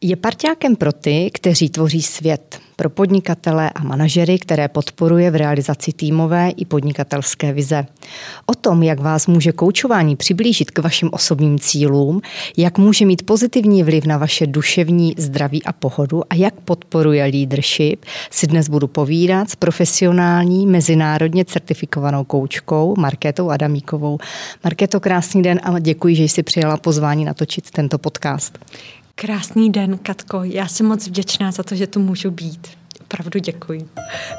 [0.00, 5.92] Je parťákem pro ty, kteří tvoří svět, pro podnikatele a manažery, které podporuje v realizaci
[5.92, 7.86] týmové i podnikatelské vize.
[8.46, 12.20] O tom, jak vás může koučování přiblížit k vašim osobním cílům,
[12.56, 18.04] jak může mít pozitivní vliv na vaše duševní zdraví a pohodu a jak podporuje leadership,
[18.30, 24.18] si dnes budu povídat s profesionální, mezinárodně certifikovanou koučkou Markétou Adamíkovou.
[24.64, 28.58] Markéto, krásný den a děkuji, že jsi přijala pozvání natočit tento podcast.
[29.20, 30.40] Krásný den, Katko.
[30.44, 32.68] Já jsem moc vděčná za to, že tu můžu být.
[33.00, 33.88] Opravdu děkuji.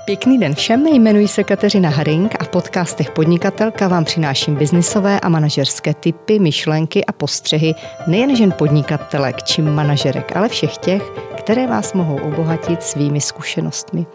[0.05, 5.29] Pěkný den všem, jmenuji se Kateřina Haring a v podcastech Podnikatelka vám přináším biznisové a
[5.29, 7.75] manažerské typy, myšlenky a postřehy
[8.07, 11.03] nejen žen podnikatelek či manažerek, ale všech těch,
[11.37, 14.05] které vás mohou obohatit svými zkušenostmi.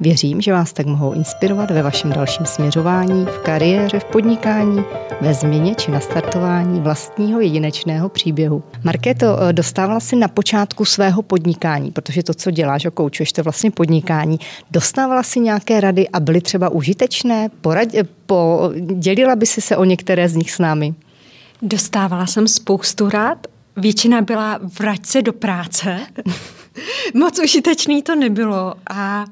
[0.00, 4.84] Věřím, že vás tak mohou inspirovat ve vašem dalším směřování, v kariéře, v podnikání,
[5.20, 8.62] ve změně či nastartování vlastního jedinečného příběhu.
[8.84, 13.42] Markéto, eh, dostávala si na počátku svého podnikání, protože to, co děláš a koučuješ, to
[13.42, 14.38] vlastně podnikání.
[14.70, 17.48] Dostávala si nějaké rady a byly třeba užitečné?
[17.60, 20.94] Porad, eh, po, dělila by si se o některé z nich s námi?
[21.62, 23.46] Dostávala jsem spoustu rád.
[23.76, 26.00] Většina byla vrať se do práce.
[27.14, 28.74] Moc užitečný to nebylo.
[28.90, 29.24] A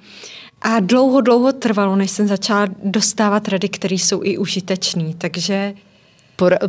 [0.63, 5.15] a dlouho, dlouho trvalo, než jsem začala dostávat rady, které jsou i užitečné.
[5.19, 5.75] Takže...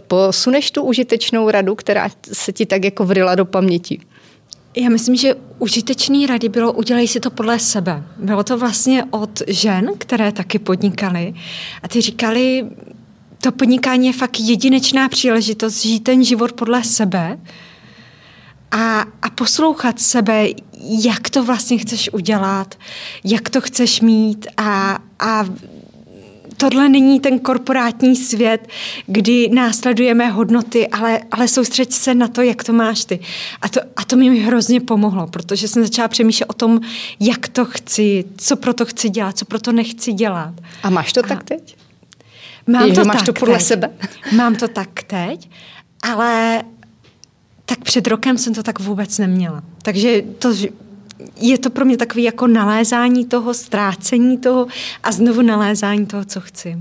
[0.07, 3.99] Posuneš tu užitečnou radu, která se ti tak jako vrila do paměti?
[4.77, 8.03] Já myslím, že užitečný rady bylo udělej si to podle sebe.
[8.17, 11.33] Bylo to vlastně od žen, které taky podnikaly
[11.83, 12.65] a ty říkali,
[13.41, 17.39] to podnikání je fakt jedinečná příležitost žít ten život podle sebe
[18.71, 20.47] a, a poslouchat sebe,
[21.03, 22.75] jak to vlastně chceš udělat,
[23.23, 25.45] jak to chceš mít a, a
[26.57, 28.67] tohle není ten korporátní svět,
[29.07, 33.19] kdy následujeme hodnoty, ale, ale soustřeď se na to, jak to máš ty.
[33.61, 36.79] A to, a to mi hrozně pomohlo, protože jsem začala přemýšlet o tom,
[37.19, 40.53] jak to chci, co pro to chci dělat, co pro to nechci dělat.
[40.83, 41.75] A máš to a tak teď?
[42.67, 43.67] Mám Je, to máš tak to podle teď.
[43.67, 43.89] sebe?
[44.35, 45.49] Mám to tak teď,
[46.03, 46.63] ale
[47.71, 49.63] tak před rokem jsem to tak vůbec neměla.
[49.81, 50.53] Takže to,
[51.37, 54.67] je to pro mě takový jako nalézání toho, ztrácení toho
[55.03, 56.77] a znovu nalézání toho, co chci.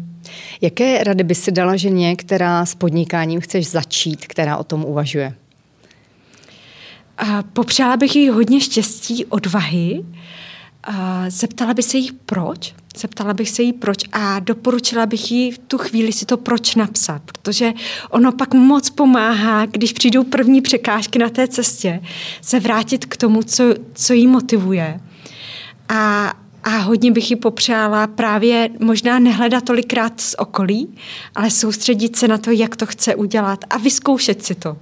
[0.60, 5.34] Jaké rady by si dala ženě, která s podnikáním chceš začít, která o tom uvažuje?
[7.18, 10.04] A popřála bych jí hodně štěstí, odvahy.
[10.04, 10.08] A
[11.28, 15.58] zeptala by se jí proč, Zeptala bych se jí proč a doporučila bych jí v
[15.58, 17.72] tu chvíli si to proč napsat, protože
[18.10, 22.00] ono pak moc pomáhá, když přijdou první překážky na té cestě,
[22.40, 23.64] se vrátit k tomu, co,
[23.94, 25.00] co jí motivuje.
[25.88, 26.32] A,
[26.64, 30.94] a hodně bych jí popřála právě možná nehledat tolikrát z okolí,
[31.34, 34.76] ale soustředit se na to, jak to chce udělat a vyzkoušet si to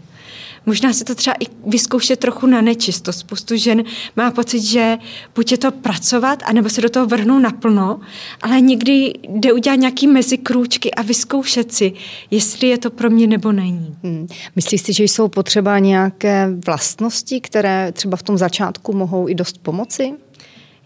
[0.69, 3.13] možná si to třeba i vyzkoušet trochu na nečisto.
[3.13, 3.85] Spoustu žen
[4.17, 4.99] má pocit, že
[5.35, 8.01] buď je to pracovat, anebo se do toho vrhnou naplno,
[8.43, 11.93] ale někdy jde udělat nějaký mezikrůčky a vyzkoušet si,
[12.31, 13.97] jestli je to pro mě nebo není.
[14.03, 14.27] Hmm.
[14.57, 19.59] Myslíš si, že jsou potřeba nějaké vlastnosti, které třeba v tom začátku mohou i dost
[19.59, 20.13] pomoci?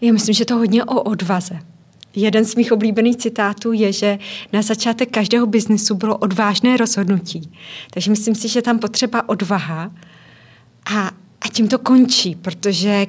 [0.01, 1.72] Já myslím, že to hodně o odvaze.
[2.15, 4.19] Jeden z mých oblíbených citátů je, že
[4.53, 7.51] na začátek každého biznisu bylo odvážné rozhodnutí.
[7.93, 9.91] Takže myslím si, že tam potřeba odvaha
[10.85, 11.07] a,
[11.41, 13.07] a tím to končí, protože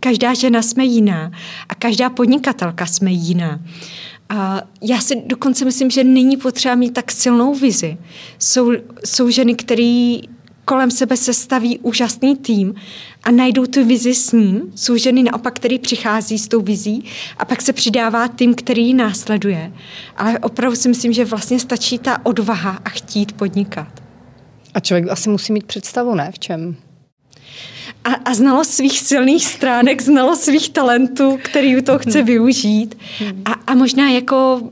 [0.00, 1.30] každá žena jsme jiná
[1.68, 3.60] a každá podnikatelka jsme jiná.
[4.28, 7.96] A já si dokonce myslím, že není potřeba mít tak silnou vizi.
[8.38, 8.72] Jsou,
[9.04, 10.18] jsou ženy, které
[10.66, 12.74] kolem sebe se staví úžasný tým
[13.24, 14.62] a najdou tu vizi s ním.
[14.74, 17.04] Jsou ženy naopak, který přichází s tou vizí
[17.38, 19.72] a pak se přidává tým, který ji následuje.
[20.16, 23.88] Ale opravdu si myslím, že vlastně stačí ta odvaha a chtít podnikat.
[24.74, 26.30] A člověk asi musí mít představu, ne?
[26.32, 26.76] V čem?
[28.04, 32.26] A, a znalost svých silných stránek, znalost svých talentů, který to chce hmm.
[32.26, 32.98] využít.
[33.18, 33.42] Hmm.
[33.44, 34.62] A, a možná jako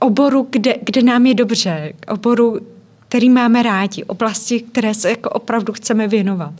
[0.00, 2.60] oboru, kde, kde nám je dobře, oboru,
[3.08, 6.52] který máme rádi, oblasti, které se jako opravdu chceme věnovat.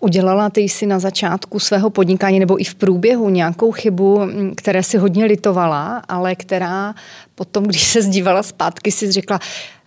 [0.00, 4.20] Udělala ty jsi na začátku svého podnikání nebo i v průběhu nějakou chybu,
[4.56, 6.94] které si hodně litovala, ale která
[7.34, 9.40] potom, když se zdívala zpátky, si řekla,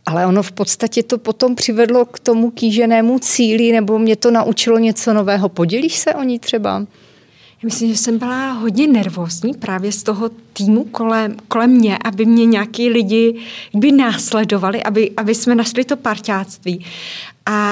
[0.06, 4.78] ale ono v podstatě to potom přivedlo k tomu kýženému cíli, nebo mě to naučilo
[4.80, 5.50] něco nového.
[5.50, 6.86] Podělíš se o ní třeba?
[7.64, 12.46] Myslím, že jsem byla hodně nervózní právě z toho týmu kolem, kolem mě, aby mě
[12.46, 13.40] nějaký lidi
[13.74, 16.86] by následovali, aby, aby jsme našli to parťáctví.
[17.46, 17.72] A,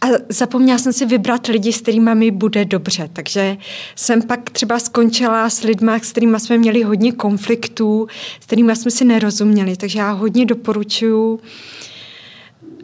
[0.00, 3.10] a zapomněla jsem si vybrat lidi, s kterými mi bude dobře.
[3.12, 3.56] Takže
[3.96, 8.06] jsem pak třeba skončila s lidmi, s kterými jsme měli hodně konfliktů,
[8.40, 9.76] s kterými jsme si nerozuměli.
[9.76, 11.40] Takže já hodně doporučuji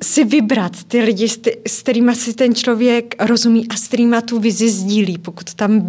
[0.02, 1.28] si vybrat ty lidi,
[1.66, 5.18] s kterými si ten člověk rozumí a s kterými tu vizi sdílí.
[5.18, 5.88] Pokud tam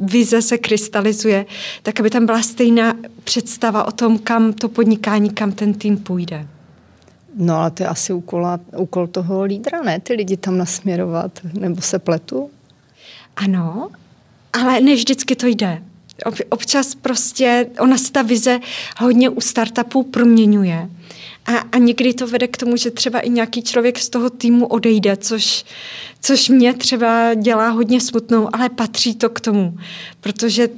[0.00, 1.46] vize se krystalizuje,
[1.82, 6.46] tak aby tam byla stejná představa o tom, kam to podnikání, kam ten tým půjde.
[7.36, 8.46] No ale to je asi úkol,
[8.76, 10.00] úkol toho lídra, ne?
[10.00, 12.50] Ty lidi tam nasměrovat, nebo se pletu?
[13.36, 13.90] Ano,
[14.52, 15.82] ale ne vždycky to jde.
[16.48, 18.60] Občas prostě, ona se ta vize
[18.98, 20.88] hodně u startupů proměňuje.
[21.46, 24.66] A, a někdy to vede k tomu, že třeba i nějaký člověk z toho týmu
[24.66, 25.64] odejde, což,
[26.20, 29.78] což mě třeba dělá hodně smutnou, ale patří to k tomu,
[30.20, 30.68] protože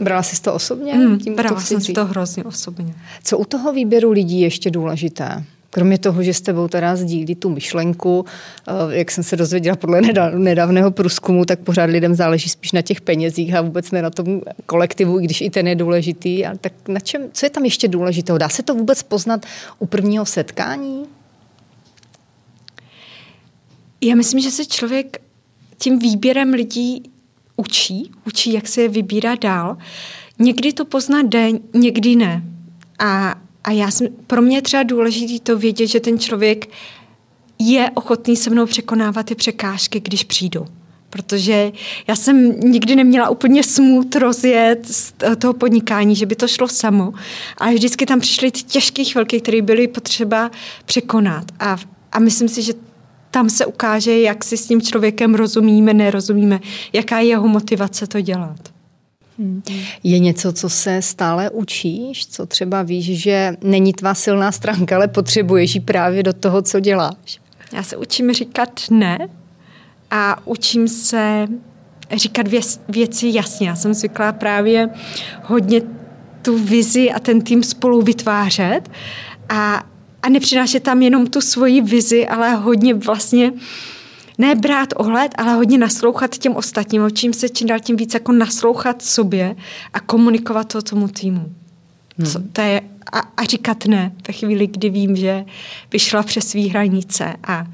[0.00, 0.94] Brala jsi to osobně?
[0.94, 2.94] Hmm, brala jsem si to hrozně osobně.
[3.24, 5.44] Co u toho výběru lidí ještě důležité?
[5.74, 8.24] Kromě toho, že s tebou teda sdílí tu myšlenku,
[8.68, 10.00] eh, jak jsem se dozvěděla podle
[10.36, 14.40] nedávného průzkumu, tak pořád lidem záleží spíš na těch penězích a vůbec ne na tom
[14.66, 16.46] kolektivu, i když i ten je důležitý.
[16.46, 18.38] A tak na čem, co je tam ještě důležitého?
[18.38, 19.46] Dá se to vůbec poznat
[19.78, 21.04] u prvního setkání?
[24.00, 25.20] Já myslím, že se člověk
[25.78, 27.02] tím výběrem lidí
[27.56, 29.76] učí, učí, jak se je vybírá dál.
[30.38, 32.42] Někdy to pozná jde, někdy ne.
[32.98, 36.68] A a já jsem, pro mě je třeba důležité to vědět, že ten člověk
[37.58, 40.66] je ochotný se mnou překonávat ty překážky, když přijdu.
[41.10, 41.72] Protože
[42.06, 47.12] já jsem nikdy neměla úplně smut rozjet z toho podnikání, že by to šlo samo.
[47.58, 50.50] Ale vždycky tam přišly ty těžké chvilky, které byly potřeba
[50.84, 51.44] překonat.
[51.60, 51.76] A,
[52.12, 52.72] a myslím si, že
[53.30, 56.60] tam se ukáže, jak si s tím člověkem rozumíme, nerozumíme,
[56.92, 58.72] jaká je jeho motivace to dělat.
[59.38, 59.62] Hmm.
[60.02, 65.08] Je něco, co se stále učíš, co třeba víš, že není tvá silná stránka, ale
[65.08, 67.40] potřebuješ ji právě do toho, co děláš?
[67.72, 69.28] Já se učím říkat ne
[70.10, 71.46] a učím se
[72.12, 73.68] říkat věc, věci jasně.
[73.68, 74.88] Já jsem zvyklá právě
[75.42, 75.82] hodně
[76.42, 78.90] tu vizi a ten tým spolu vytvářet
[79.48, 79.82] a,
[80.22, 83.58] a nepřinášet tam jenom tu svoji vizi, ale hodně vlastně uh,
[84.38, 87.04] ne brát ohled, ale hodně naslouchat těm ostatním.
[87.04, 89.56] Učím se čím dál tím víc jako naslouchat sobě
[89.92, 91.52] a komunikovat to tomu týmu.
[92.18, 92.26] Hmm.
[92.26, 92.80] Co, to je,
[93.12, 95.44] a, a říkat ne ve chvíli, kdy vím, že
[95.92, 97.66] vyšla přes svý hranice a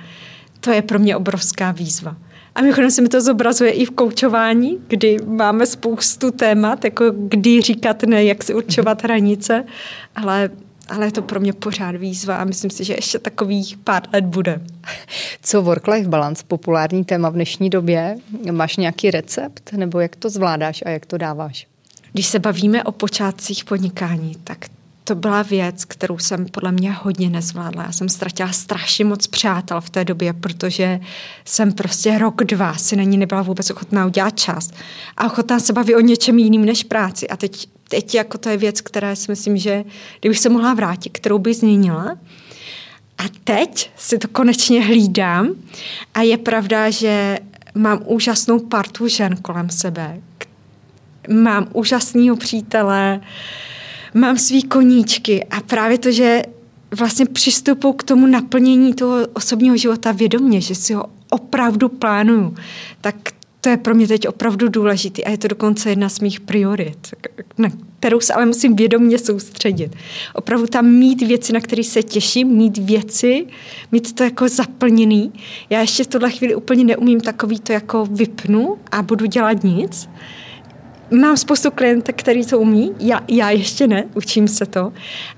[0.61, 2.17] to je pro mě obrovská výzva.
[2.55, 7.61] A mimochodem se mi to zobrazuje i v koučování, kdy máme spoustu témat, jako kdy
[7.61, 9.65] říkat ne, jak si určovat hranice,
[10.17, 10.51] ale
[10.88, 14.25] ale je to pro mě pořád výzva a myslím si, že ještě takových pár let
[14.25, 14.61] bude.
[15.43, 18.17] Co work-life balance, populární téma v dnešní době?
[18.50, 21.67] Máš nějaký recept nebo jak to zvládáš a jak to dáváš?
[22.12, 24.58] Když se bavíme o počátcích podnikání, tak
[25.05, 27.82] to byla věc, kterou jsem podle mě hodně nezvládla.
[27.82, 31.00] Já jsem ztratila strašně moc přátel v té době, protože
[31.44, 34.70] jsem prostě rok, dva si na ní nebyla vůbec ochotná udělat čas
[35.17, 37.29] a ochotná se bavit o něčem jiným než práci.
[37.29, 39.85] A teď teď jako to je věc, která si myslím, že
[40.20, 42.19] kdybych se mohla vrátit, kterou by změnila.
[43.19, 45.49] A teď si to konečně hlídám
[46.14, 47.38] a je pravda, že
[47.75, 50.20] mám úžasnou partu žen kolem sebe.
[51.29, 53.20] Mám úžasného přítele,
[54.14, 56.43] mám svý koníčky a právě to, že
[56.99, 62.55] vlastně přistupu k tomu naplnění toho osobního života vědomě, že si ho opravdu plánuju,
[63.00, 63.14] tak
[63.69, 67.15] to je pro mě teď opravdu důležitý a je to dokonce jedna z mých priorit,
[67.59, 67.69] na
[68.00, 69.97] kterou se ale musím vědomě soustředit.
[70.35, 73.47] Opravdu tam mít věci, na které se těším, mít věci,
[73.93, 75.32] mít to jako zaplněný.
[75.70, 80.09] Já ještě v tuhle chvíli úplně neumím takový to jako vypnu a budu dělat nic.
[81.21, 84.93] Mám spoustu klientek, který to umí, já, já ještě ne, učím se to,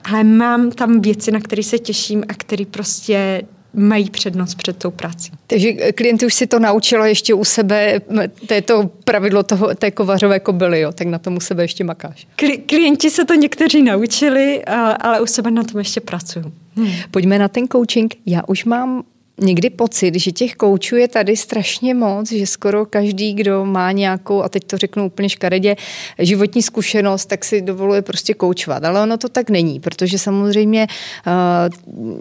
[0.04, 3.42] ale mám tam věci, na které se těším a které prostě
[3.74, 5.32] mají přednost před tou prací.
[5.46, 8.00] Takže klient už si to naučila ještě u sebe,
[8.46, 11.84] to je to pravidlo toho, té kovařové kobily, jo, tak na tom u sebe ještě
[11.84, 12.26] makáš.
[12.36, 14.64] Kli, klienti se to někteří naučili,
[15.00, 16.52] ale u sebe na tom ještě pracuju.
[16.76, 16.92] Hmm.
[17.10, 18.14] Pojďme na ten coaching.
[18.26, 19.02] Já už mám
[19.42, 24.42] někdy pocit, že těch koučů je tady strašně moc, že skoro každý, kdo má nějakou,
[24.42, 25.76] a teď to řeknu úplně škaredě,
[26.18, 28.84] životní zkušenost, tak si dovoluje prostě koučovat.
[28.84, 30.86] Ale ono to tak není, protože samozřejmě
[31.26, 32.12] uh,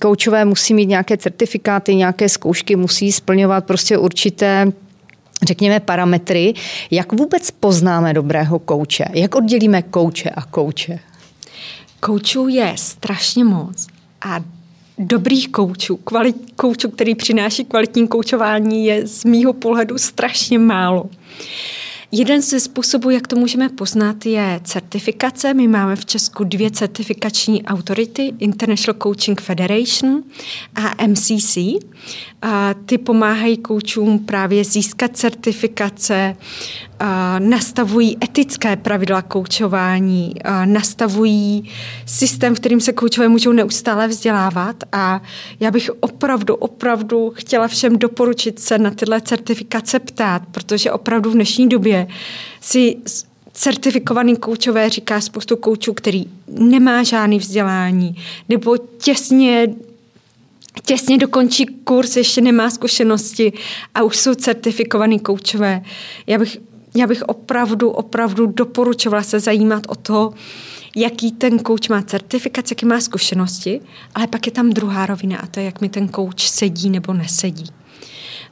[0.00, 4.72] koučové musí mít nějaké certifikáty, nějaké zkoušky, musí splňovat prostě určité
[5.42, 6.54] řekněme, parametry.
[6.90, 9.04] Jak vůbec poznáme dobrého kouče?
[9.12, 10.98] Jak oddělíme kouče a kouče?
[12.00, 13.86] Koučů je strašně moc
[14.26, 14.40] a
[14.98, 21.04] dobrých koučů, kvalit, koučů, který přináší kvalitní koučování, je z mýho pohledu strašně málo.
[22.16, 25.54] Jeden ze způsobů, jak to můžeme poznat, je certifikace.
[25.54, 30.22] My máme v Česku dvě certifikační autority, International Coaching Federation
[30.74, 31.58] a MCC.
[32.42, 36.36] A ty pomáhají koučům právě získat certifikace,
[37.38, 41.70] nastavují etické pravidla koučování, nastavují
[42.06, 45.22] systém, v kterým se koučové můžou neustále vzdělávat a
[45.60, 51.34] já bych opravdu, opravdu chtěla všem doporučit se na tyhle certifikace ptát, protože opravdu v
[51.34, 52.03] dnešní době
[52.60, 52.96] si
[53.52, 58.16] certifikovaný koučové říká spoustu koučů, který nemá žádný vzdělání
[58.48, 59.74] nebo těsně
[60.82, 63.52] těsně dokončí kurz, ještě nemá zkušenosti
[63.94, 65.82] a už jsou certifikovaný koučové.
[66.26, 66.58] Já bych,
[66.94, 70.34] já bych opravdu, opravdu doporučovala se zajímat o to,
[70.96, 73.80] jaký ten kouč má certifikace, jaký má zkušenosti,
[74.14, 77.12] ale pak je tam druhá rovina a to je, jak mi ten kouč sedí nebo
[77.12, 77.66] nesedí.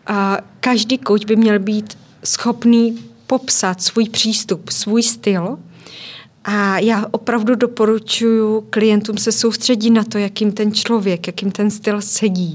[0.07, 2.99] A každý kouč by měl být schopný
[3.33, 5.59] popsat svůj přístup, svůj styl,
[6.45, 12.01] a já opravdu doporučuji klientům se soustředit na to, jakým ten člověk, jakým ten styl
[12.01, 12.55] sedí.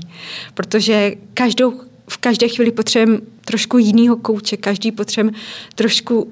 [0.53, 1.73] Protože každou,
[2.07, 5.37] v každé chvíli potřebujeme trošku jiného kouče, každý potřebujeme
[5.75, 6.31] trošku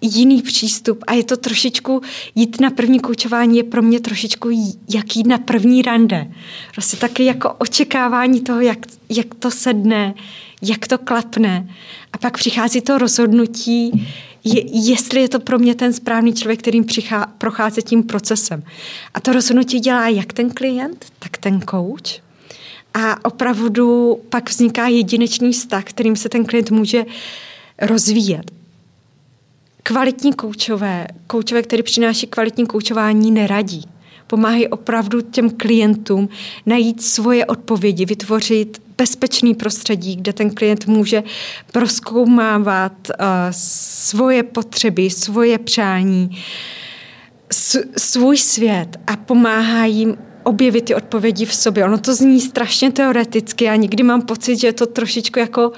[0.00, 2.00] jiný přístup a je to trošičku,
[2.34, 4.48] jít na první koučování je pro mě trošičku
[4.94, 6.30] jak jít na první rande.
[6.74, 8.78] Prostě taky jako očekávání toho, jak,
[9.08, 10.14] jak to sedne,
[10.62, 11.68] jak to klapne.
[12.12, 14.08] A pak přichází to rozhodnutí,
[14.44, 18.62] je, jestli je to pro mě ten správný člověk, kterým přichá, prochází tím procesem.
[19.14, 22.20] A to rozhodnutí dělá jak ten klient, tak ten coach.
[22.94, 27.04] A opravdu pak vzniká jedinečný vztah, kterým se ten klient může
[27.82, 28.50] rozvíjet.
[29.82, 33.84] Kvalitní koučové, koučové, který přináší kvalitní koučování, neradí
[34.30, 36.28] pomáhají opravdu těm klientům
[36.66, 41.22] najít svoje odpovědi, vytvořit bezpečný prostředí, kde ten klient může
[41.72, 46.38] proskoumávat uh, svoje potřeby, svoje přání,
[47.52, 51.84] s, svůj svět a pomáhá jim objevit ty odpovědi v sobě.
[51.84, 55.72] Ono to zní strašně teoreticky a někdy mám pocit, že je to trošičku jako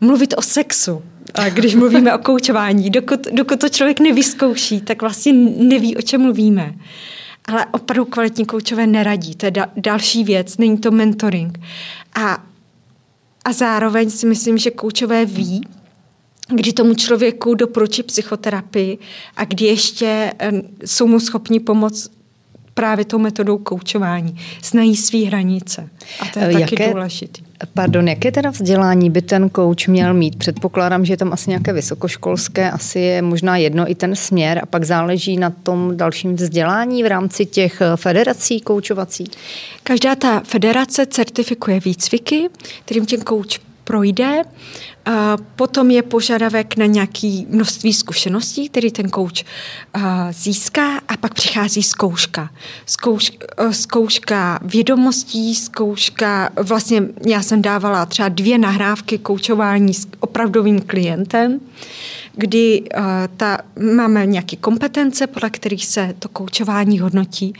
[0.00, 1.02] mluvit o sexu.
[1.34, 6.20] A když mluvíme o koučování, dokud, dokud to člověk nevyzkouší, tak vlastně neví, o čem
[6.22, 6.74] mluvíme.
[7.48, 9.34] Ale opravdu kvalitní koučové neradí.
[9.34, 11.60] To je da- další věc, není to mentoring.
[12.14, 12.44] A,
[13.44, 15.68] a zároveň si myslím, že koučové ví,
[16.48, 18.98] kdy tomu člověku doporučí psychoterapii
[19.36, 20.32] a kdy ještě
[20.84, 22.10] jsou mu schopni pomoct
[22.74, 24.40] právě tou metodou koučování.
[24.64, 25.88] Znají své hranice.
[26.20, 27.42] A to je Jaké, taky důležité.
[27.74, 30.36] Pardon, jaké teda vzdělání by ten kouč měl mít?
[30.36, 34.66] Předpokládám, že je tam asi nějaké vysokoškolské, asi je možná jedno i ten směr a
[34.66, 39.24] pak záleží na tom dalším vzdělání v rámci těch eh, federací koučovací?
[39.82, 42.48] Každá ta federace certifikuje výcviky,
[42.84, 44.42] kterým ten kouč projde.
[45.56, 49.44] Potom je požadavek na nějaké množství zkušeností, který ten kouč
[50.30, 52.50] získá a pak přichází zkouška.
[52.86, 53.32] Zkouš,
[53.70, 61.60] zkouška vědomostí, zkouška, vlastně já jsem dávala třeba dvě nahrávky koučování s opravdovým klientem,
[62.36, 63.04] kdy uh,
[63.36, 63.58] ta,
[63.94, 67.54] máme nějaké kompetence, podle kterých se to koučování hodnotí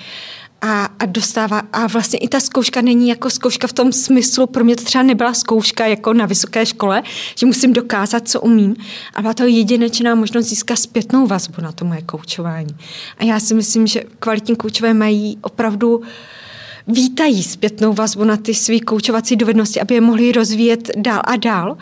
[0.64, 4.64] a, a dostává, a vlastně i ta zkouška není jako zkouška v tom smyslu, pro
[4.64, 7.02] mě to třeba nebyla zkouška jako na vysoké škole,
[7.38, 8.76] že musím dokázat, co umím,
[9.14, 12.76] a byla to jedinečná možnost získat zpětnou vazbu na to moje koučování.
[13.18, 16.02] A já si myslím, že kvalitní koučové mají opravdu
[16.88, 21.76] vítají zpětnou vazbu na ty své koučovací dovednosti, aby je mohli rozvíjet dál a dál.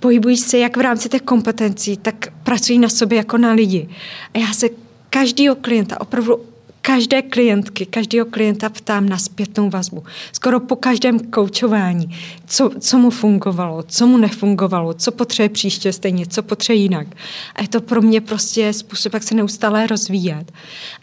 [0.00, 3.88] Pohybují se jak v rámci těch kompetencí, tak pracují na sobě jako na lidi.
[4.34, 4.68] A já se
[5.10, 6.55] každého klienta opravdu
[6.86, 10.04] každé klientky, každého klienta ptám na zpětnou vazbu.
[10.32, 16.26] Skoro po každém koučování, co, co mu fungovalo, co mu nefungovalo, co potřebuje příště stejně,
[16.26, 17.06] co potřebuje jinak.
[17.54, 20.52] A je to pro mě prostě způsob, jak se neustále rozvíjet.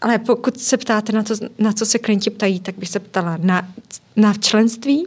[0.00, 3.38] Ale pokud se ptáte na to, na co se klienti ptají, tak bych se ptala
[3.42, 3.68] na,
[4.16, 5.06] na členství,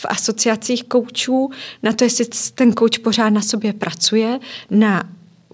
[0.00, 1.50] v asociacích koučů,
[1.82, 4.38] na to, jestli ten kouč pořád na sobě pracuje,
[4.70, 5.08] na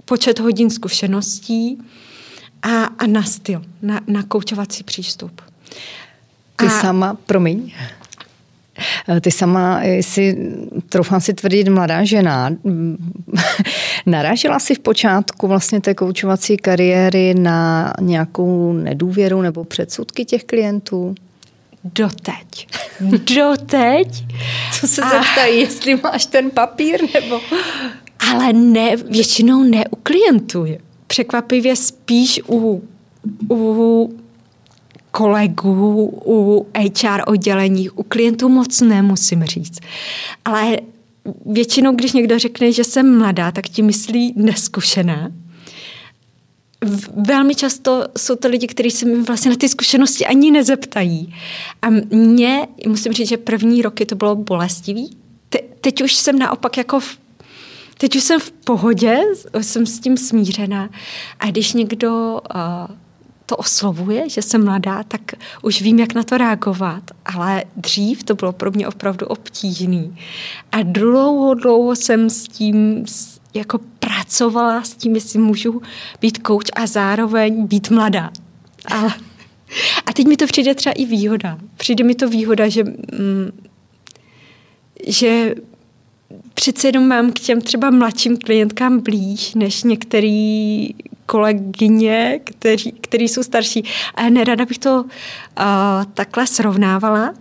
[0.05, 1.79] počet hodin zkušeností,
[2.62, 5.40] a, a na styl, na, na koučovací přístup.
[6.57, 7.73] Ty a, sama, promiň,
[9.21, 10.37] ty sama jsi,
[10.88, 12.50] troufám si tvrdit, mladá žena,
[14.07, 21.14] narážela si v počátku vlastně té koučovací kariéry na nějakou nedůvěru nebo předsudky těch klientů?
[21.85, 22.69] Doteď.
[23.00, 24.25] Doteď.
[24.81, 25.11] Co se a...
[25.11, 27.40] zeptají, jestli máš ten papír nebo...
[28.31, 30.64] Ale ne, většinou ne u klientů
[31.12, 32.83] překvapivě spíš u,
[33.50, 34.19] u
[35.11, 39.81] kolegů, u HR oddělení, u klientů moc nemusím říct.
[40.45, 40.78] Ale
[41.47, 45.31] většinou, když někdo řekne, že jsem mladá, tak ti myslí neskušená.
[47.26, 51.35] velmi často jsou to lidi, kteří se mi vlastně na ty zkušenosti ani nezeptají.
[51.83, 55.16] A mě, musím říct, že první roky to bylo bolestivý.
[55.49, 57.22] Te, teď už jsem naopak jako v
[58.02, 59.18] Teď už jsem v pohodě,
[59.61, 60.90] jsem s tím smířená.
[61.40, 62.97] A když někdo uh,
[63.47, 65.21] to oslovuje, že jsem mladá, tak
[65.62, 67.02] už vím, jak na to reagovat.
[67.25, 70.18] Ale dřív to bylo pro mě opravdu obtížný.
[70.73, 73.04] A dlouho, dlouho jsem s tím
[73.54, 75.82] jako pracovala s tím, jestli můžu
[76.21, 78.30] být kouč a zároveň být mladá.
[78.85, 79.14] Ale,
[80.06, 81.59] a teď mi to přijde třeba i výhoda.
[81.76, 83.50] Přijde mi to výhoda, že, mm,
[85.06, 85.54] že
[86.55, 90.89] přece jenom mám k těm třeba mladším klientkám blíž, než některý
[91.27, 93.85] kolegyně, kteří, který jsou starší.
[94.15, 95.07] A nerada bych to uh,
[96.15, 97.35] takhle srovnávala,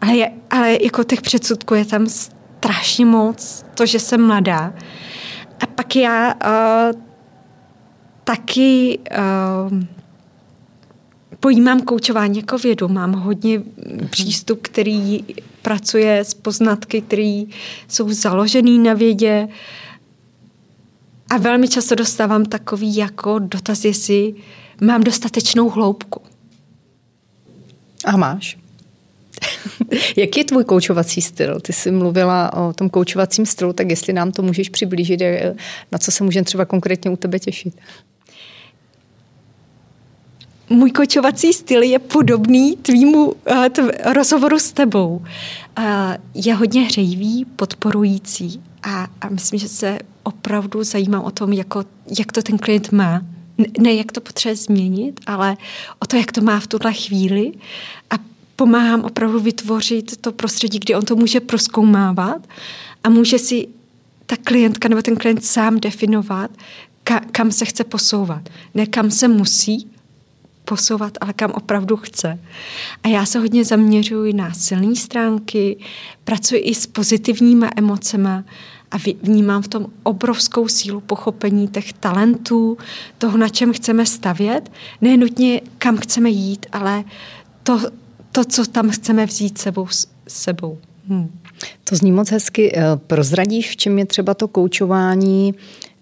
[0.00, 3.64] ale, je, ale jako těch předsudků je tam strašně moc.
[3.74, 4.74] To, že jsem mladá.
[5.60, 7.00] A pak já uh,
[8.24, 8.98] taky
[9.72, 9.78] uh,
[11.44, 12.88] pojímám koučování jako vědu.
[12.88, 13.62] Mám hodně
[14.10, 15.24] přístup, který
[15.62, 17.44] pracuje s poznatky, které
[17.88, 19.48] jsou založený na vědě.
[21.30, 24.34] A velmi často dostávám takový jako dotaz, jestli
[24.80, 26.20] mám dostatečnou hloubku.
[28.04, 28.58] A máš?
[30.16, 31.60] Jaký je tvůj koučovací styl?
[31.60, 35.20] Ty jsi mluvila o tom koučovacím stylu, tak jestli nám to můžeš přiblížit,
[35.92, 37.74] na co se můžeme třeba konkrétně u tebe těšit?
[40.74, 43.34] Můj kočovací styl je podobný tvýmu uh,
[43.72, 45.22] tv, rozhovoru s tebou.
[45.78, 45.84] Uh,
[46.34, 51.84] je hodně hřejivý, podporující a, a myslím, že se opravdu zajímám o tom, jako,
[52.18, 53.22] jak to ten klient má.
[53.78, 55.56] Ne jak to potřebuje změnit, ale
[55.98, 57.52] o to, jak to má v tuhle chvíli
[58.10, 58.14] a
[58.56, 62.46] pomáhám opravdu vytvořit to prostředí, kdy on to může proskoumávat
[63.04, 63.68] a může si
[64.26, 66.50] ta klientka nebo ten klient sám definovat,
[67.04, 68.48] ka, kam se chce posouvat.
[68.74, 69.90] Ne kam se musí,
[70.64, 72.38] posouvat, ale kam opravdu chce.
[73.02, 75.76] A já se hodně zaměřuji na silné stránky,
[76.24, 78.44] pracuji i s pozitivníma emocema
[78.90, 82.78] a vnímám v tom obrovskou sílu pochopení těch talentů,
[83.18, 87.04] toho, na čem chceme stavět, ne nutně kam chceme jít, ale
[87.62, 87.80] to,
[88.32, 89.86] to co tam chceme vzít sebou.
[90.28, 90.78] sebou.
[91.08, 91.40] Hmm.
[91.84, 92.72] To zní moc hezky.
[92.76, 95.54] Eh, prozradíš, v čem je třeba to koučování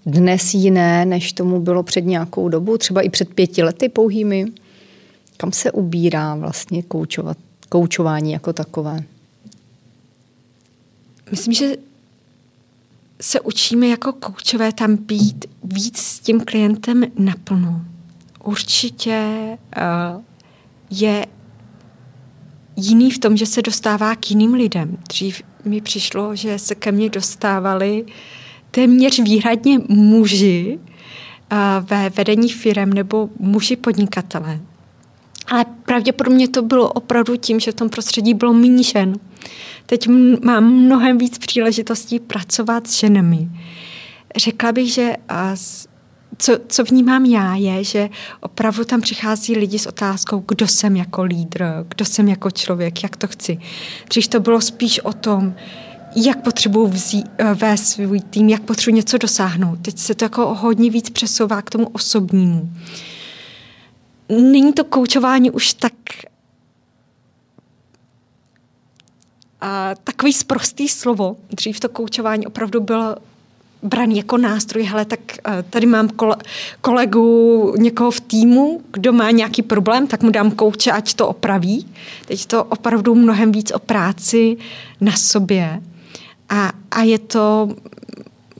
[0.06, 4.46] dnes jiné, než tomu bylo před nějakou dobu, třeba i před pěti lety pouhými?
[5.36, 7.38] Kam se ubírá vlastně koučovat,
[7.68, 9.02] koučování jako takové?
[11.30, 11.76] Myslím, že
[13.20, 17.80] se učíme jako koučové tam být víc s tím klientem naplno.
[18.44, 19.38] Určitě
[19.76, 20.22] uh,
[20.90, 21.26] je
[22.76, 24.98] jiný v tom, že se dostává k jiným lidem.
[25.08, 28.04] Dřív mi přišlo, že se ke mně dostávali
[28.72, 30.78] téměř výhradně muži
[31.80, 34.60] ve vedení firem nebo muži podnikatele.
[35.48, 39.14] Ale pravděpodobně to bylo opravdu tím, že v tom prostředí bylo méně žen.
[39.86, 40.08] Teď
[40.44, 43.48] mám mnohem víc příležitostí pracovat s ženami.
[44.36, 45.16] Řekla bych, že
[46.38, 48.08] co, co vnímám já, je, že
[48.40, 53.16] opravdu tam přichází lidi s otázkou, kdo jsem jako lídr, kdo jsem jako člověk, jak
[53.16, 53.58] to chci.
[54.08, 55.54] Dřív to bylo spíš o tom,
[56.16, 56.92] jak potřebuji
[57.38, 59.78] eh, vést svůj tým, jak potřebuji něco dosáhnout.
[59.82, 62.70] Teď se to jako hodně víc přesouvá k tomu osobnímu.
[64.28, 65.92] Není to koučování už tak
[69.60, 71.36] a takový sprostý slovo.
[71.50, 73.16] Dřív to koučování opravdu bylo
[73.82, 76.08] braný jako nástroj, hele, tak eh, tady mám
[76.80, 81.86] kolegu někoho v týmu, kdo má nějaký problém, tak mu dám kouče, ať to opraví.
[82.26, 84.56] Teď to opravdu mnohem víc o práci
[85.00, 85.80] na sobě
[86.52, 87.68] a, a je to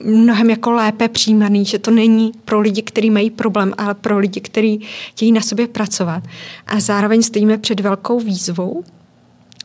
[0.03, 4.41] mnohem jako lépe přijímaný, že to není pro lidi, kteří mají problém, ale pro lidi,
[4.41, 6.23] kteří chtějí na sobě pracovat.
[6.67, 8.83] A zároveň stojíme před velkou výzvou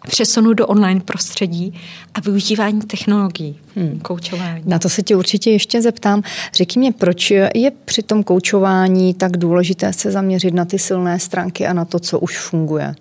[0.09, 1.75] přesunu do online prostředí
[2.15, 4.01] a využívání technologií, hmm.
[4.01, 4.63] koučování.
[4.67, 6.23] Na to se tě určitě ještě zeptám.
[6.55, 11.67] Řekni mě, proč je při tom koučování tak důležité se zaměřit na ty silné stránky
[11.67, 12.95] a na to, co už funguje?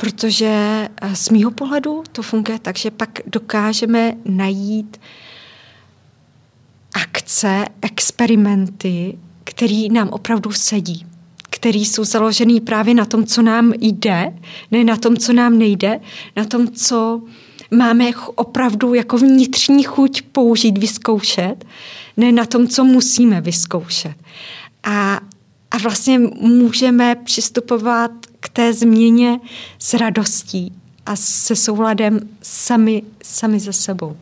[0.00, 0.48] Protože
[1.02, 5.00] eh, z mýho pohledu to funguje tak, že pak dokážeme najít
[6.94, 11.06] akce, experimenty, které nám opravdu sedí,
[11.50, 14.34] které jsou založené právě na tom, co nám jde,
[14.70, 16.00] ne na tom, co nám nejde,
[16.36, 17.22] na tom, co
[17.70, 21.64] máme opravdu jako vnitřní chuť použít, vyzkoušet,
[22.16, 24.14] ne na tom, co musíme vyzkoušet.
[24.84, 25.20] A,
[25.70, 29.40] a vlastně můžeme přistupovat k té změně
[29.78, 30.72] s radostí
[31.06, 34.16] a se souladem sami, sami ze sebou.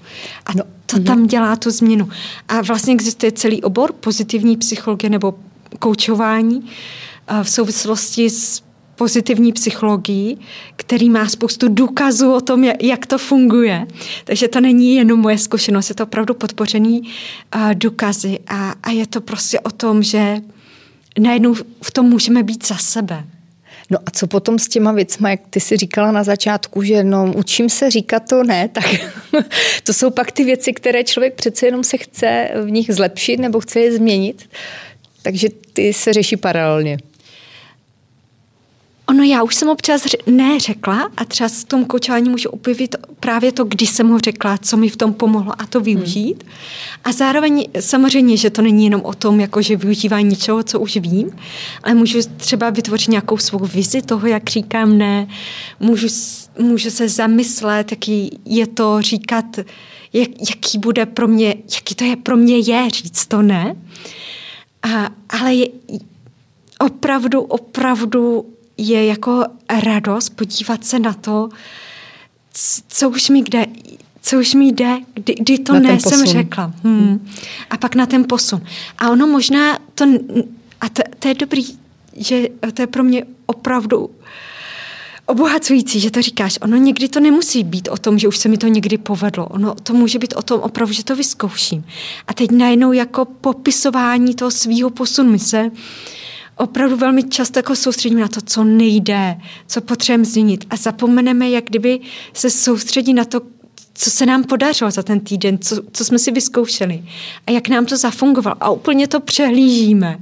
[0.47, 2.09] A no, to tam dělá tu změnu.
[2.49, 5.35] A vlastně existuje celý obor pozitivní psychologie nebo
[5.79, 6.71] koučování
[7.43, 8.63] v souvislosti s
[8.97, 10.37] pozitivní psychologii,
[10.77, 13.87] který má spoustu důkazů o tom, jak to funguje.
[14.25, 19.07] Takže to není jenom moje zkušenost, je to opravdu podpořený uh, důkazy a, a je
[19.07, 20.41] to prostě o tom, že
[21.19, 23.25] najednou v tom můžeme být za sebe.
[23.91, 27.33] No a co potom s těma věcma, jak ty si říkala na začátku, že no,
[27.37, 28.85] učím se říkat to ne, tak
[29.85, 33.61] to jsou pak ty věci, které člověk přece jenom se chce v nich zlepšit nebo
[33.61, 34.49] chce je změnit.
[35.23, 36.99] Takže ty se řeší paralelně.
[39.09, 43.53] Ono já už jsem občas ne řekla a třeba s tom koučování můžu objevit právě
[43.53, 46.43] to, když jsem ho řekla, co mi v tom pomohlo a to využít.
[46.43, 46.53] Hmm.
[47.05, 50.97] A zároveň samozřejmě, že to není jenom o tom, jako že využívání něčeho, co už
[50.97, 51.31] vím,
[51.83, 55.29] ale můžu třeba vytvořit nějakou svou vizi toho, jak říkám ne,
[55.81, 56.09] můžu,
[56.59, 59.57] můžu se zamyslet, jaký je to říkat,
[60.13, 63.77] jak, jaký bude pro mě, jaký to je pro mě je říct to ne.
[64.83, 65.69] A, ale je,
[66.79, 69.45] opravdu, opravdu je jako
[69.85, 71.49] radost podívat se na to,
[72.89, 73.67] co už mi jde,
[74.23, 76.73] co už mi jde, kdy, kdy to na ne jsem řekla.
[76.85, 76.99] Hmm.
[76.99, 77.29] Hmm.
[77.71, 78.63] A pak na ten posun.
[78.99, 80.05] A ono možná to,
[80.81, 81.67] a to, to je dobrý,
[82.17, 84.11] že to je pro mě opravdu
[85.27, 86.59] obohacující, že to říkáš.
[86.61, 89.47] Ono někdy to nemusí být o tom, že už se mi to někdy povedlo.
[89.47, 91.85] Ono to může být o tom opravdu, že to vyzkouším.
[92.27, 95.71] A teď najednou jako popisování toho svého posunu se
[96.57, 101.65] opravdu velmi často jako soustředíme na to, co nejde, co potřebujeme změnit a zapomeneme, jak
[101.65, 102.01] kdyby
[102.33, 103.41] se soustředí na to,
[103.95, 107.03] co se nám podařilo za ten týden, co, co jsme si vyzkoušeli
[107.47, 110.19] a jak nám to zafungovalo a úplně to přehlížíme.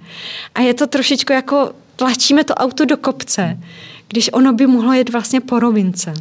[0.55, 3.59] A je to trošičku jako tlačíme to auto do kopce,
[4.09, 6.15] když ono by mohlo jet vlastně po rovince.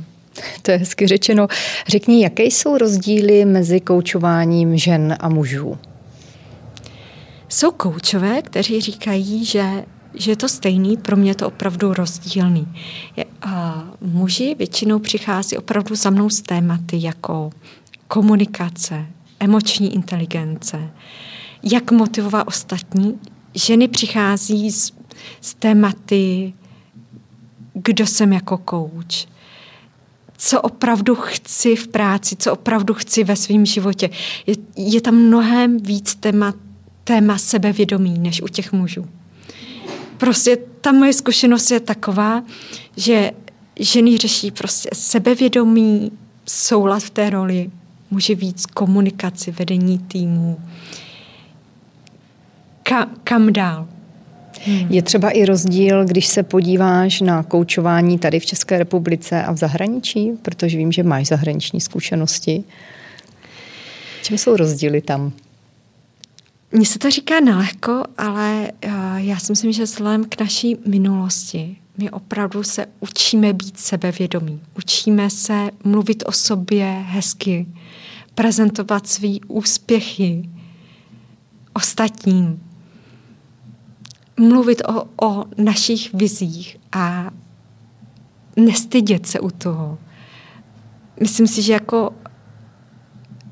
[0.62, 1.47] To je hezky řečeno.
[1.88, 5.78] Řekni, jaké jsou rozdíly mezi koučováním žen a mužů?
[7.49, 12.67] Jsou koučové, kteří říkají, že že je to stejný, pro mě je to opravdu rozdílný.
[13.15, 17.49] Je, a muži většinou přichází opravdu za mnou z tématy jako
[18.08, 19.06] komunikace,
[19.39, 20.91] emoční inteligence,
[21.63, 23.19] jak motivovat ostatní.
[23.56, 24.91] Ženy přichází z,
[25.41, 26.54] z tématy,
[27.73, 29.28] kdo jsem jako kouč,
[30.38, 34.10] co opravdu chci v práci, co opravdu chci ve svém životě.
[34.47, 36.54] Je, je tam mnohem víc téma,
[37.04, 39.06] téma sebevědomí než u těch mužů
[40.24, 42.44] prostě ta moje zkušenost je taková,
[42.98, 43.32] že
[43.80, 46.12] ženy řeší prostě sebevědomí,
[46.46, 47.70] soulad v té roli,
[48.12, 50.60] může víc komunikaci, vedení týmu.
[52.84, 53.88] Ka, kam dál?
[54.66, 54.88] Hmm.
[54.90, 59.58] Je třeba i rozdíl, když se podíváš na koučování tady v České republice a v
[59.58, 62.64] zahraničí, protože vím, že máš zahraniční zkušenosti.
[64.22, 65.32] Čím jsou rozdíly tam?
[66.76, 71.78] Mně se to říká nelehko, ale uh, já si myslím, že vzhledem k naší minulosti
[71.98, 74.62] my opravdu se učíme být sebevědomí.
[74.78, 77.68] Učíme se mluvit o sobě hezky,
[78.36, 80.50] prezentovat svý úspěchy
[81.74, 82.64] ostatním,
[84.38, 87.32] mluvit o, o našich vizích a
[88.56, 89.98] nestydět se u toho.
[91.20, 92.14] Myslím si, že jako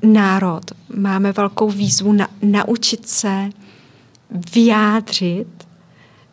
[0.02, 0.64] národ
[0.96, 3.50] máme velkou výzvu na, naučit se
[4.54, 5.68] vyjádřit,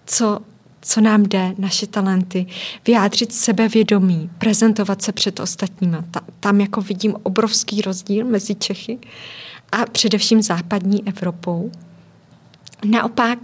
[0.06, 0.40] co,
[0.82, 2.46] co nám jde, naše talenty,
[2.88, 6.04] vyjádřit sebevědomí, prezentovat se před ostatníma.
[6.12, 9.00] Ta, tam jako vidím obrovský rozdíl mezi Čechy
[9.72, 11.72] a především západní Evropou.
[12.86, 13.40] Naopak,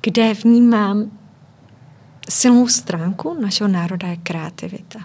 [0.00, 1.10] kde vnímám
[2.28, 4.98] silnou stránku našeho národa je kreativita.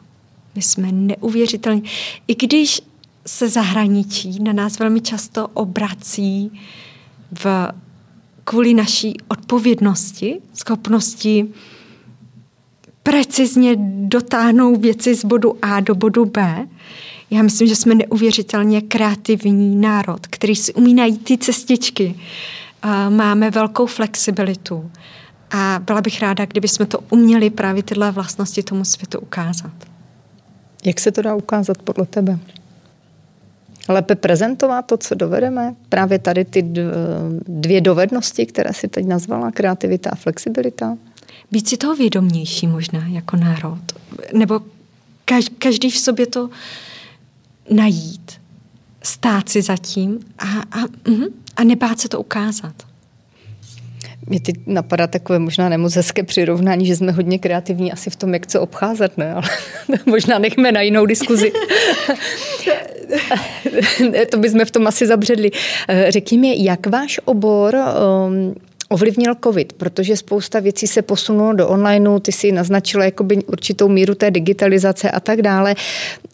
[0.56, 1.84] My jsme neuvěřitelní.
[2.28, 2.82] I když
[3.28, 6.52] se zahraničí na nás velmi často obrací
[7.44, 7.68] v,
[8.44, 11.48] kvůli naší odpovědnosti, schopnosti
[13.04, 13.76] precizně
[14.08, 16.68] dotáhnout věci z bodu A do bodu B.
[17.32, 22.16] Já myslím, že jsme neuvěřitelně kreativní národ, který si umí najít ty cestičky.
[23.10, 24.92] Máme velkou flexibilitu
[25.52, 29.74] a byla bych ráda, kdyby jsme to uměli právě tyhle vlastnosti tomu světu ukázat.
[30.86, 32.40] Jak se to dá ukázat podle tebe?
[33.88, 35.76] Lépe prezentovat to, co dovedeme.
[35.90, 36.62] Právě tady ty
[37.48, 40.98] dvě dovednosti, které si teď nazvala, kreativita a flexibilita.
[41.52, 43.80] Být si toho vědomější možná jako národ.
[44.34, 44.62] Nebo
[45.60, 46.50] každý v sobě to
[47.72, 48.32] najít,
[49.04, 52.74] stát si zatím a, a, mhm, a nebát se to ukázat.
[54.28, 58.34] Mě teď napadá takové možná nemoc hezké přirovnání, že jsme hodně kreativní asi v tom,
[58.34, 59.34] jak co obcházet, ne?
[59.34, 59.44] Ale
[60.06, 61.52] možná nechme na jinou diskuzi.
[64.32, 65.52] to bychom v tom asi zabředli.
[66.10, 68.56] Řekni mi, jak váš obor um,
[68.90, 74.16] ovlivnil COVID, protože spousta věcí se posunulo do onlineu, ty si naznačila jakoby určitou míru
[74.16, 75.76] té digitalizace a tak dále.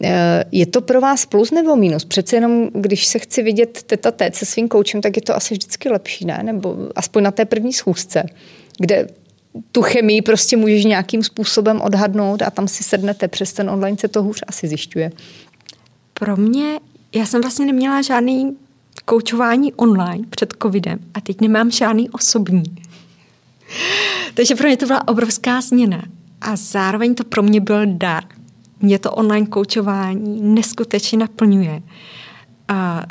[0.02, 2.04] Eh, je to pro vás plus nebo minus?
[2.04, 5.54] Přece jenom, když se chci vidět teta tét se svým koučem, tak je to asi
[5.54, 6.40] vždycky lepší, ne?
[6.42, 8.22] Nebo aspoň na té první schůzce,
[8.78, 9.06] kde
[9.72, 14.08] tu chemii prostě můžeš nějakým způsobem odhadnout a tam si sednete, přes ten online se
[14.08, 15.12] to hůř asi zjišťuje.
[16.14, 16.78] Pro mě,
[17.14, 18.56] já jsem vlastně neměla žádný
[19.04, 22.64] koučování online před covidem a teď nemám žádný osobní.
[24.34, 26.02] Takže pro mě to byla obrovská změna.
[26.40, 28.24] A zároveň to pro mě byl dar.
[28.80, 31.82] Mě to online koučování neskutečně naplňuje.
[32.68, 33.02] A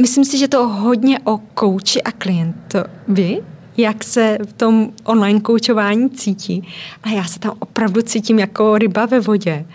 [0.00, 3.42] myslím si, že to hodně o kouči a klientovi,
[3.76, 6.68] jak se v tom online koučování cítí.
[7.02, 9.66] A já se tam opravdu cítím jako ryba ve vodě.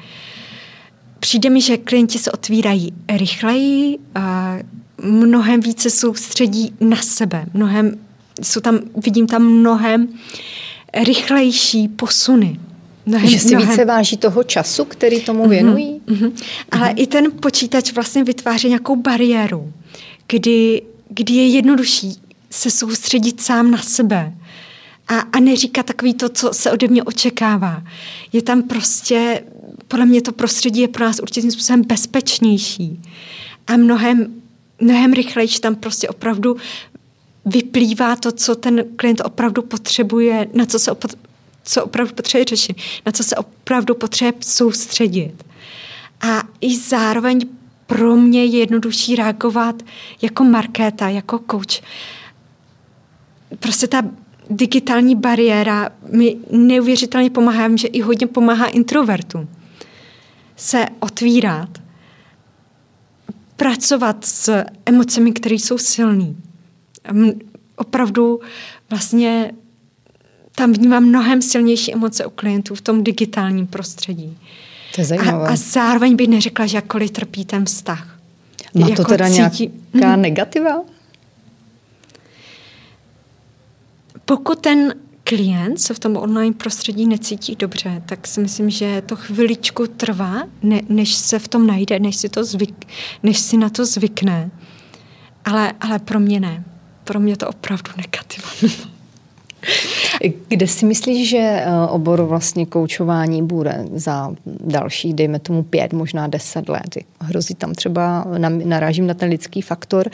[1.25, 4.57] Přijde mi, že klienti se otvírají rychleji, a
[5.01, 7.97] mnohem více soustředí na sebe, mnohem,
[8.43, 10.07] jsou tam, vidím tam mnohem
[10.93, 12.59] rychlejší posuny.
[13.05, 13.69] Mnohem, že si mnohem...
[13.69, 16.01] více váží toho času, který tomu mhm, věnují?
[16.07, 16.43] Uh-huh, uh-huh.
[16.71, 17.01] Ale uh-huh.
[17.01, 19.73] i ten počítač vlastně vytváří nějakou bariéru,
[20.27, 22.13] kdy, kdy je jednodušší
[22.49, 24.33] se soustředit sám na sebe
[25.07, 27.83] a, a neříkat takový to, co se ode mě očekává.
[28.33, 29.43] Je tam prostě
[29.87, 33.01] podle mě to prostředí je pro nás určitým způsobem bezpečnější
[33.67, 34.41] a mnohem,
[34.79, 36.55] mnohem rychlejší tam prostě opravdu
[37.45, 41.15] vyplývá to, co ten klient opravdu potřebuje, na co se op-
[41.63, 45.43] co opravdu potřebuje řešit, na co se opravdu potřebuje soustředit.
[46.21, 47.41] A i zároveň
[47.87, 49.83] pro mě je jednodušší reagovat
[50.21, 51.81] jako markéta, jako coach.
[53.59, 54.01] Prostě ta
[54.49, 59.47] digitální bariéra mi neuvěřitelně pomáhá, že i hodně pomáhá introvertům
[60.55, 61.69] se otvírat,
[63.55, 66.33] pracovat s emocemi, které jsou silné.
[67.75, 68.39] Opravdu
[68.89, 69.51] vlastně
[70.55, 74.37] tam vnímám mnohem silnější emoce u klientů v tom digitálním prostředí.
[74.95, 75.47] To je zajímavé.
[75.47, 78.19] A, a zároveň bych neřekla, že jakkoliv trpí ten vztah.
[78.75, 79.71] Má to jako teda cítí...
[79.93, 80.21] nějaká hmm.
[80.21, 80.81] negativa?
[84.25, 84.93] Pokud ten
[85.27, 90.43] klient se v tom online prostředí necítí dobře, tak si myslím, že to chviličku trvá,
[90.63, 92.85] ne, než se v tom najde, než si, to zvyk,
[93.23, 94.51] než si na to zvykne.
[95.45, 96.63] Ale, ale pro mě ne.
[97.03, 98.85] Pro mě to opravdu negativní.
[100.47, 106.27] Kde si myslíš, že eh, obor vlastně koučování bude za další, dejme tomu pět, možná
[106.27, 106.97] deset let?
[107.19, 108.25] Hrozí tam třeba,
[108.65, 110.09] narážím na ten lidský faktor,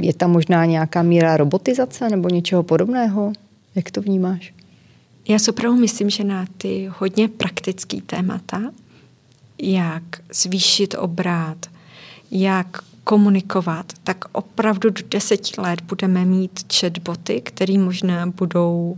[0.00, 3.32] je tam možná nějaká míra robotizace nebo něčeho podobného?
[3.76, 4.54] Jak to vnímáš?
[5.28, 8.72] Já si opravdu myslím, že na ty hodně praktické témata,
[9.58, 10.02] jak
[10.34, 11.66] zvýšit obrát,
[12.30, 18.96] jak komunikovat, tak opravdu do deseti let budeme mít chatboty, které možná budou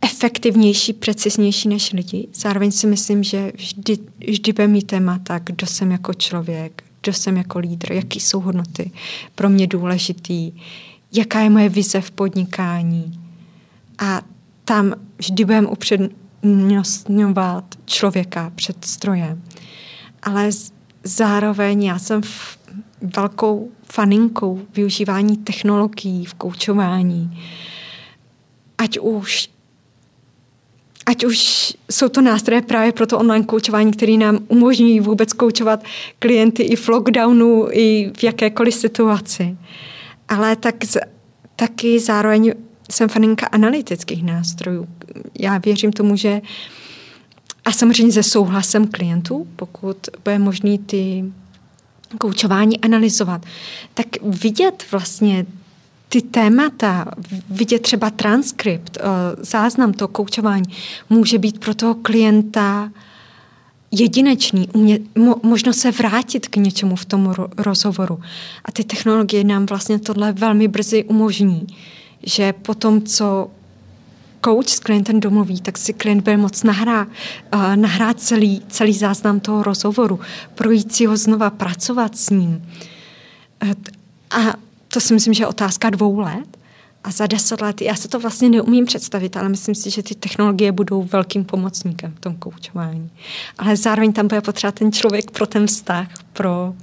[0.00, 2.28] efektivnější, preciznější než lidi.
[2.34, 7.36] Zároveň si myslím, že vždy, vždy bude mít témata, kdo jsem jako člověk, kdo jsem
[7.36, 8.90] jako lídr, jaký jsou hodnoty
[9.34, 10.52] pro mě důležitý,
[11.12, 13.20] jaká je moje vize v podnikání.
[13.98, 14.22] A
[14.64, 19.42] tam vždy budeme upřednostňovat člověka před strojem.
[20.22, 20.50] Ale
[21.04, 22.20] zároveň já jsem
[23.16, 27.42] velkou faninkou využívání technologií v koučování.
[28.78, 29.48] Ať už
[31.06, 35.84] ať už jsou to nástroje právě pro to online koučování, které nám umožňují vůbec koučovat
[36.18, 39.56] klienty i v lockdownu, i v jakékoliv situaci
[40.28, 40.74] ale tak
[41.56, 42.52] taky zároveň
[42.90, 44.88] jsem faninka analytických nástrojů.
[45.38, 46.40] Já věřím tomu, že
[47.64, 51.24] a samozřejmě se souhlasem klientů, pokud bude možný ty
[52.18, 53.46] koučování analyzovat,
[53.94, 55.46] tak vidět vlastně
[56.08, 57.06] ty témata,
[57.50, 59.02] vidět třeba transkript, eh,
[59.38, 60.64] záznam toho koučování,
[61.10, 62.90] může být pro toho klienta
[63.90, 68.20] jedinečný, umě, mo, možno se vrátit k něčemu v tom ro, rozhovoru.
[68.64, 71.66] A ty technologie nám vlastně tohle velmi brzy umožní,
[72.22, 73.50] že po tom, co
[74.44, 77.06] coach s klientem domluví, tak si klient bude moc nahrá,
[77.54, 80.20] uh, nahrát celý, celý záznam toho rozhovoru,
[80.54, 82.70] projít si ho znova, pracovat s ním.
[83.62, 83.72] Uh,
[84.30, 84.54] a
[84.88, 86.57] to si myslím, že je otázka dvou let
[87.08, 90.14] a za deset let, já se to vlastně neumím představit, ale myslím si, že ty
[90.14, 93.10] technologie budou velkým pomocníkem v tom koučování.
[93.58, 96.74] Ale zároveň tam bude potřeba ten člověk pro ten vztah, pro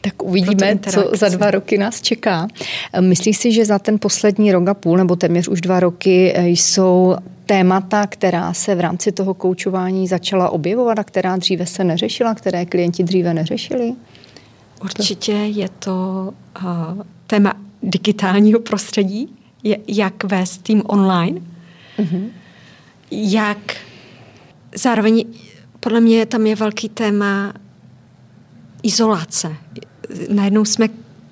[0.00, 2.48] tak uvidíme, co za dva roky nás čeká.
[3.00, 6.48] Myslíš si, že za ten poslední rok a půl, nebo téměř už dva roky, eh,
[6.48, 12.34] jsou témata, která se v rámci toho koučování začala objevovat a která dříve se neřešila,
[12.34, 13.92] které klienti dříve neřešili?
[14.82, 16.30] Určitě je to
[16.62, 19.36] uh, téma digitálního prostředí,
[19.88, 21.40] jak vést tým online,
[21.98, 22.28] mm-hmm.
[23.10, 23.76] jak
[24.74, 25.24] zároveň
[25.80, 27.52] podle mě tam je velký téma
[28.82, 29.56] izolace.
[30.28, 30.88] Najednou jsme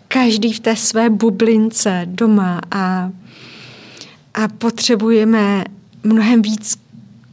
[0.08, 3.10] každý v té své bublince doma a,
[4.34, 5.64] a potřebujeme
[6.02, 6.78] mnohem víc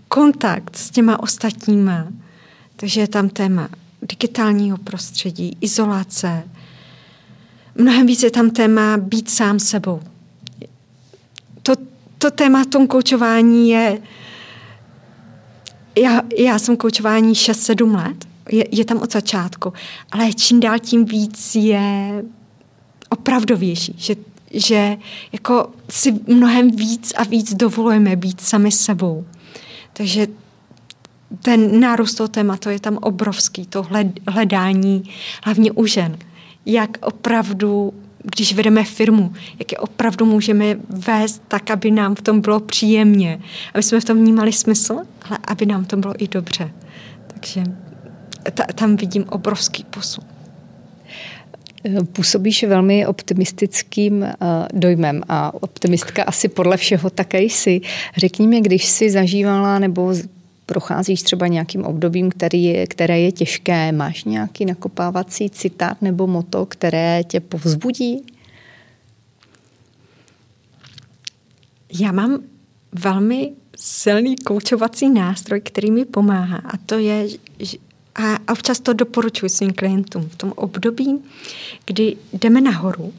[0.08, 2.08] kontakt s těma ostatníma.
[2.76, 3.70] Takže je tam téma
[4.02, 6.44] digitálního prostředí, izolace.
[7.76, 10.02] Mnohem víc je tam téma být sám sebou.
[11.64, 11.74] To,
[12.18, 14.02] to téma v tom koučování je...
[15.98, 19.74] Já, já jsem koučování 6-7 let, je, je tam od začátku,
[20.12, 22.24] ale čím dál tím víc je
[23.10, 24.16] opravdovější, že,
[24.54, 24.98] že
[25.32, 29.26] jako si mnohem víc a víc dovolujeme být sami sebou.
[29.94, 30.28] Takže
[31.42, 33.88] ten nárůst toho tématu je tam obrovský, to
[34.28, 35.04] hledání,
[35.44, 36.18] hlavně u žen.
[36.66, 37.94] Jak opravdu,
[38.36, 43.40] když vedeme firmu, jak je opravdu můžeme vést tak, aby nám v tom bylo příjemně,
[43.74, 44.94] aby jsme v tom vnímali smysl,
[45.30, 46.72] ale aby nám to bylo i dobře.
[47.28, 47.64] Takže
[48.54, 50.24] ta, tam vidím obrovský posun.
[52.12, 54.28] Působíš velmi optimistickým uh,
[54.74, 57.82] dojmem a optimistka asi podle všeho také jsi.
[58.18, 60.14] Řekni mi, když jsi zažívala nebo
[60.66, 67.24] procházíš třeba nějakým obdobím, který které je těžké, máš nějaký nakopávací citát nebo moto, které
[67.24, 68.26] tě povzbudí?
[72.00, 72.40] Já mám
[72.92, 77.28] velmi silný koučovací nástroj, který mi pomáhá a to je,
[78.16, 81.24] a občas to doporučuji svým klientům v tom období,
[81.86, 83.14] kdy jdeme nahoru,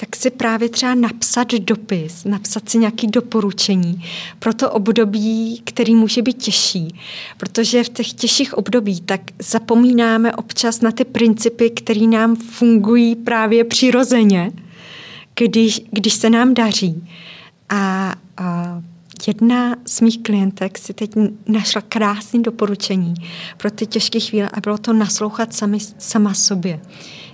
[0.00, 4.04] tak si právě třeba napsat dopis, napsat si nějaké doporučení
[4.38, 7.00] pro to období, který může být těžší.
[7.36, 13.64] Protože v těch těžších období tak zapomínáme občas na ty principy, které nám fungují právě
[13.64, 14.52] přirozeně,
[15.34, 17.08] když, když se nám daří.
[17.68, 18.82] A, a
[19.26, 21.10] jedna z mých klientek si teď
[21.46, 23.14] našla krásné doporučení
[23.56, 26.80] pro ty těžké chvíle a bylo to naslouchat sami, sama sobě.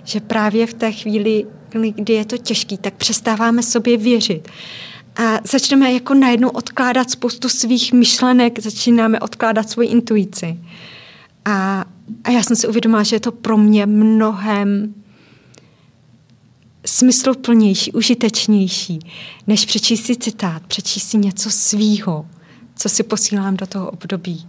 [0.03, 1.45] Že právě v té chvíli,
[1.81, 4.47] kdy je to těžký, tak přestáváme sobě věřit.
[5.15, 10.59] A začneme jako najednou odkládat spoustu svých myšlenek, začínáme odkládat svoji intuici.
[11.45, 11.85] A,
[12.23, 14.93] a já jsem si uvědomila, že je to pro mě mnohem
[16.85, 18.99] smysluplnější, užitečnější,
[19.47, 22.25] než přečíst si citát, přečíst si něco svýho,
[22.75, 24.47] co si posílám do toho období.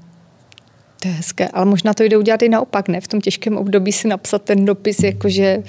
[1.01, 3.01] To je hezké, ale možná to jde udělat i naopak, ne?
[3.01, 5.63] V tom těžkém období si napsat ten dopis, jakože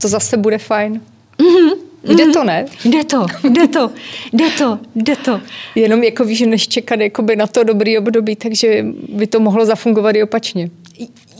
[0.00, 1.00] to zase bude fajn.
[1.38, 1.88] Mm-hmm.
[2.04, 2.66] Jde to, ne?
[2.84, 3.90] Jde to, jde to,
[4.32, 5.40] jde to, jde to.
[5.74, 10.16] Jenom jako víš, než čekat jakoby na to dobrý období, takže by to mohlo zafungovat
[10.16, 10.70] i opačně.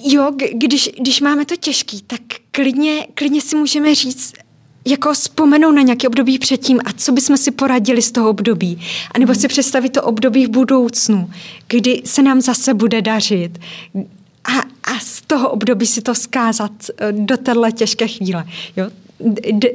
[0.04, 4.34] Jo, když, když máme to těžký, tak klidně, klidně si můžeme říct,
[4.84, 8.80] jako vzpomenou na nějaké období předtím a co bychom si poradili z toho období.
[9.14, 11.30] A nebo si představit to období v budoucnu,
[11.68, 13.58] kdy se nám zase bude dařit.
[14.44, 14.58] A,
[14.92, 18.44] a z toho období si to zkázat eh, do téhle těžké chvíle.
[18.76, 18.90] Jo?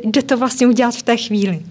[0.05, 1.61] jde to vlastně udělat v té chvíli.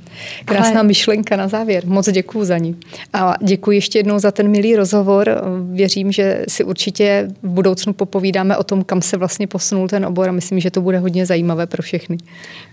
[0.44, 0.88] Krásná Ale...
[0.88, 1.86] myšlenka na závěr.
[1.86, 2.76] Moc děkuji za ní.
[3.12, 5.42] A děkuji ještě jednou za ten milý rozhovor.
[5.70, 10.28] Věřím, že si určitě v budoucnu popovídáme o tom, kam se vlastně posunul ten obor
[10.28, 12.18] a myslím, že to bude hodně zajímavé pro všechny.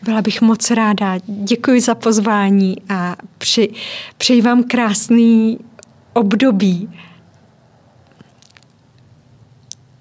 [0.03, 1.17] Byla bych moc ráda.
[1.27, 3.69] Děkuji za pozvání a při,
[4.17, 5.59] přeji vám krásný
[6.13, 6.89] období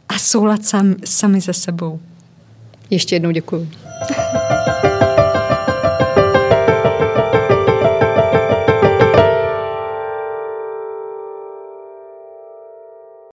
[0.08, 2.00] a soulad sami, sami sebou.
[2.90, 3.68] Ještě jednou děkuji.